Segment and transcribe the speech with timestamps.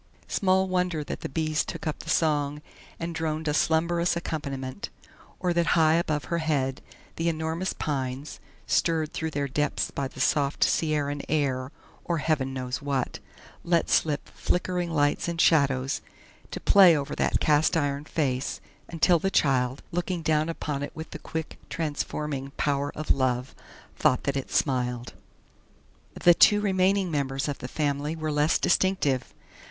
[0.27, 2.63] Small wonder that the bees took up the song
[2.99, 4.89] and droned a slumberous accompaniment,
[5.39, 6.81] or that high above her head
[7.17, 11.71] the enormous pines, stirred through their depths by the soft Sierran air
[12.03, 13.19] or Heaven knows what
[13.63, 16.01] let slip flickering lights and shadows
[16.49, 18.59] to play over that cast iron face,
[18.89, 23.53] until the child, looking down upon it with the quick, transforming power of love,
[23.95, 25.13] thought that it smiled.
[26.19, 29.31] The two remaining members of the family were less distinctive.